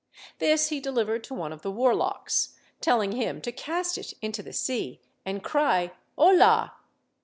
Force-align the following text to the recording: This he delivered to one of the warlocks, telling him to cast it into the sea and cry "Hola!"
This 0.39 0.69
he 0.69 0.79
delivered 0.79 1.23
to 1.25 1.35
one 1.35 1.53
of 1.53 1.61
the 1.61 1.69
warlocks, 1.69 2.55
telling 2.79 3.11
him 3.11 3.39
to 3.41 3.51
cast 3.51 3.99
it 3.99 4.15
into 4.19 4.41
the 4.41 4.51
sea 4.51 4.99
and 5.27 5.43
cry 5.43 5.91
"Hola!" 6.17 6.73